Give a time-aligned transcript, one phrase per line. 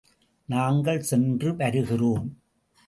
[0.45, 2.37] நாங்கள் சென்று வருகிறோம்.